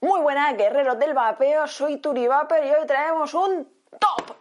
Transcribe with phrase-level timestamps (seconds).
[0.00, 4.36] Muy buenas, guerreros del vapeo, soy Turi Vapor y hoy traemos un top.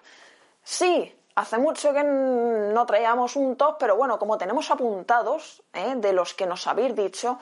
[0.61, 5.95] Sí, hace mucho que no traíamos un top, pero bueno, como tenemos apuntados ¿eh?
[5.95, 7.39] de los que nos habéis dicho,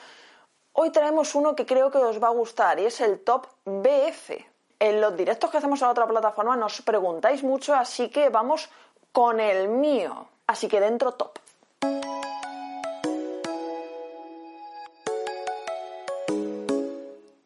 [0.71, 4.31] hoy traemos uno que creo que os va a gustar y es el top BF.
[4.79, 8.69] En los directos que hacemos en otra plataforma nos preguntáis mucho, así que vamos
[9.11, 10.29] con el mío.
[10.47, 11.37] Así que dentro top.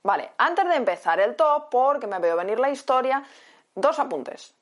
[0.10, 3.24] Vale, antes de empezar el top, porque me veo venir la historia,
[3.76, 4.56] dos apuntes.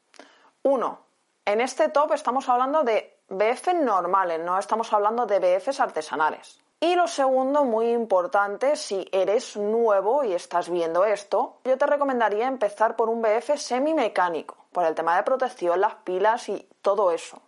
[0.64, 1.00] Uno,
[1.45, 6.59] en este top estamos hablando de BF normales, no estamos hablando de BFs artesanales.
[6.81, 12.45] Y lo segundo, muy importante, si eres nuevo y estás viendo esto, yo te recomendaría
[12.45, 17.42] empezar por un BF semimecánico, por el tema de protección, las pilas y todo eso.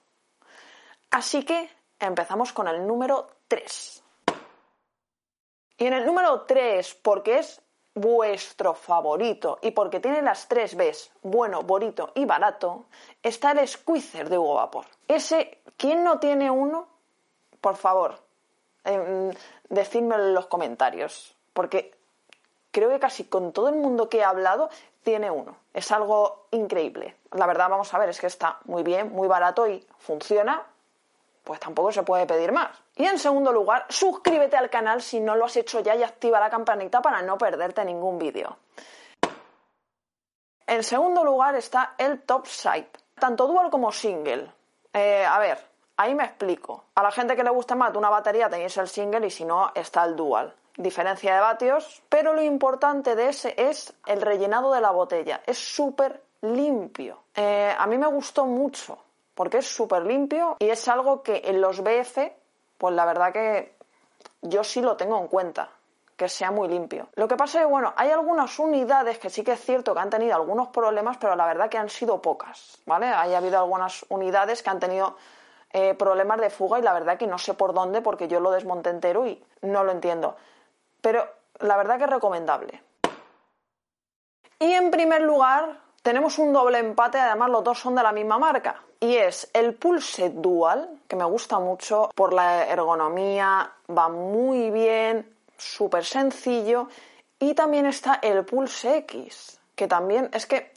[1.12, 1.70] Así que
[2.00, 4.04] empezamos con el número 3.
[5.80, 7.62] Y en el número 3, porque es
[7.96, 12.86] vuestro favorito y porque tiene las tres Bs, bueno, bonito y barato,
[13.22, 14.86] está el squeezer de Hugo Vapor.
[15.08, 16.88] Ese, ¿quién no tiene uno?
[17.62, 18.20] Por favor,
[18.86, 19.32] eh,
[19.70, 21.96] en los comentarios, porque
[22.72, 24.70] creo que casi con todo el mundo que he hablado
[25.04, 25.58] tiene uno.
[25.74, 27.16] Es algo increíble.
[27.32, 30.66] La verdad, vamos a ver, es que está muy bien, muy barato y funciona
[31.50, 32.70] pues tampoco se puede pedir más.
[32.96, 36.40] Y en segundo lugar, suscríbete al canal si no lo has hecho ya y activa
[36.40, 38.56] la campanita para no perderte ningún vídeo.
[40.68, 44.52] En segundo lugar está el Top Side, tanto dual como single.
[44.94, 45.58] Eh, a ver,
[45.98, 46.84] ahí me explico.
[46.94, 49.72] A la gente que le guste más una batería tenéis el single y si no
[49.74, 50.54] está el dual.
[50.78, 55.42] Diferencia de vatios, pero lo importante de ese es el rellenado de la botella.
[55.48, 57.24] Es súper limpio.
[57.34, 59.00] Eh, a mí me gustó mucho
[59.40, 62.18] porque es súper limpio y es algo que en los BF,
[62.78, 63.74] pues la verdad que
[64.42, 65.70] yo sí lo tengo en cuenta,
[66.18, 67.08] que sea muy limpio.
[67.16, 70.02] Lo que pasa es que, bueno, hay algunas unidades que sí que es cierto que
[70.02, 73.06] han tenido algunos problemas, pero la verdad que han sido pocas, ¿vale?
[73.06, 75.16] Hay habido algunas unidades que han tenido
[75.72, 78.52] eh, problemas de fuga y la verdad que no sé por dónde porque yo lo
[78.52, 80.36] desmonté entero y no lo entiendo.
[81.00, 81.26] Pero
[81.60, 82.84] la verdad que es recomendable.
[84.60, 85.80] Y en primer lugar,
[86.10, 89.76] tenemos un doble empate, además los dos son de la misma marca y es el
[89.76, 96.88] Pulse Dual, que me gusta mucho por la ergonomía, va muy bien, súper sencillo,
[97.38, 100.74] y también está el Pulse X, que también es que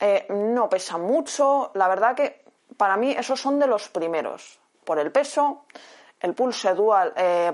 [0.00, 2.42] eh, no pesa mucho, la verdad que
[2.76, 5.66] para mí esos son de los primeros, por el peso,
[6.18, 7.52] el Pulse Dual eh,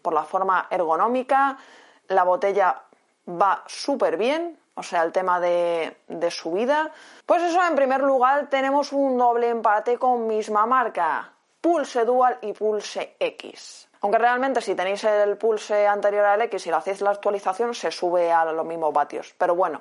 [0.00, 1.58] por la forma ergonómica,
[2.06, 2.82] la botella
[3.26, 6.90] va súper bien, o sea, el tema de, de subida.
[7.26, 12.52] Pues eso, en primer lugar, tenemos un doble empate con misma marca, Pulse Dual y
[12.52, 13.88] Pulse X.
[14.00, 17.90] Aunque realmente si tenéis el Pulse anterior al X y le hacéis la actualización, se
[17.90, 19.34] sube a los mismos vatios.
[19.38, 19.80] Pero bueno,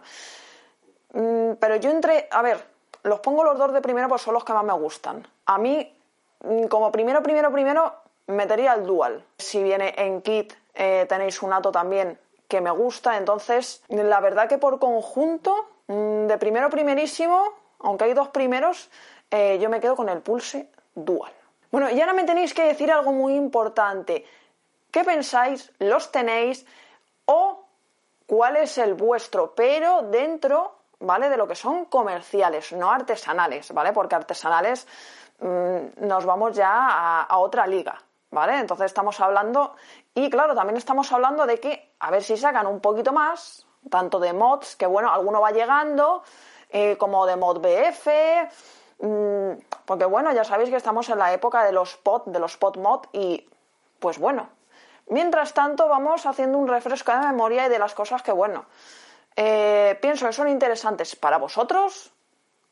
[1.14, 2.64] mm, pero yo entre, a ver,
[3.04, 5.28] los pongo los dos de primero pues son los que más me gustan.
[5.48, 5.92] A mí,
[6.44, 7.96] mm, como primero, primero, primero,
[8.28, 9.26] metería el Dual.
[9.40, 12.20] Si viene en kit, eh, tenéis un Ato también
[12.52, 13.16] que me gusta.
[13.16, 15.56] Entonces, la verdad que por conjunto,
[15.88, 17.42] mm, de primero primerísimo,
[17.80, 18.92] aunque hay dos primeros,
[19.32, 21.32] eh, yo me quedo con el Pulse Dual.
[21.72, 24.26] Bueno, y ahora me tenéis que decir algo muy importante.
[24.92, 25.72] ¿Qué pensáis?
[25.80, 26.66] ¿Los tenéis?
[27.24, 27.64] ¿O
[28.28, 29.56] cuál es el vuestro?
[29.56, 31.30] Pero dentro, ¿vale?
[31.30, 33.94] De lo que son comerciales, no artesanales, ¿vale?
[33.94, 34.86] Porque artesanales
[35.40, 37.98] mm, nos vamos ya a otra liga,
[38.32, 38.58] ¿vale?
[38.60, 39.76] Entonces estamos hablando,
[40.16, 44.20] y claro, también estamos hablando de que a ver si sacan un poquito más, tanto
[44.20, 46.24] de mods, que bueno, alguno va llegando,
[46.70, 48.08] eh, como de mod BF,
[49.00, 49.52] mm,
[49.86, 52.78] porque bueno, ya sabéis que estamos en la época de los pod, de los pod
[52.78, 53.48] mod, y
[54.00, 54.50] pues bueno.
[55.08, 58.66] Mientras tanto, vamos haciendo un refresco de memoria y de las cosas que, bueno,
[59.36, 62.12] eh, pienso que son interesantes para vosotros,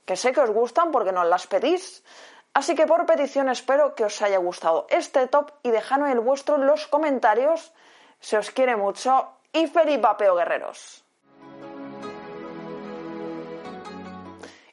[0.05, 2.03] que sé que os gustan porque nos las pedís,
[2.53, 6.55] Así que por petición espero que os haya gustado este top y dejadme el vuestro
[6.55, 7.73] en los comentarios.
[8.19, 11.03] Se os quiere mucho y feliz vapeo guerreros.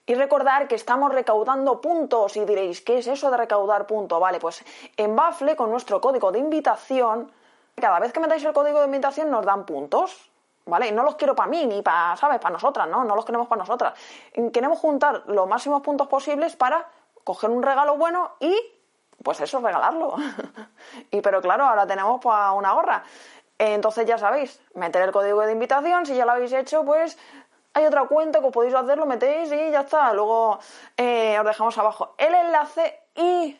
[0.08, 4.20] Y recordar que estamos recaudando puntos y diréis, ¿qué es eso de recaudar puntos?
[4.20, 4.64] Vale, pues
[4.96, 7.32] en Bafle con nuestro código de invitación,
[7.74, 10.30] cada vez que metáis el código de invitación nos dan puntos.
[10.68, 10.88] ¿Vale?
[10.88, 12.40] Y no los quiero para mí ni para, ¿sabes?
[12.40, 13.04] Para nosotras, ¿no?
[13.04, 13.94] No los queremos para nosotras.
[14.52, 16.84] Queremos juntar los máximos puntos posibles para
[17.26, 18.56] coger un regalo bueno y,
[19.22, 20.14] pues eso, regalarlo.
[21.10, 23.02] y pero claro, ahora tenemos pues, una gorra.
[23.58, 27.18] Entonces ya sabéis, meter el código de invitación, si ya lo habéis hecho, pues
[27.74, 30.12] hay otra cuenta que podéis hacer, lo metéis y ya está.
[30.12, 30.60] Luego
[30.96, 33.58] eh, os dejamos abajo el enlace y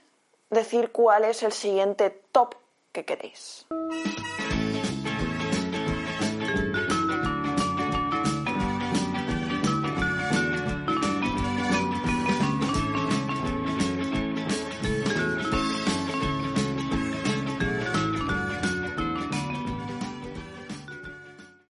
[0.48, 2.54] decir cuál es el siguiente top
[2.92, 3.66] que queréis.